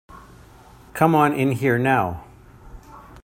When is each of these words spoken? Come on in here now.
Come 0.95 1.13
on 1.13 1.31
in 1.33 1.51
here 1.51 1.77
now. 1.77 2.23